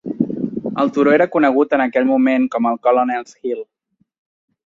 El 0.83 0.87
turó 0.95 1.13
era 1.17 1.27
conegut 1.35 1.75
en 1.77 1.83
aquell 1.85 2.09
moment 2.13 2.49
com 2.55 2.69
el 2.71 2.81
"Colonel's 2.87 3.37
Hill". 3.49 3.65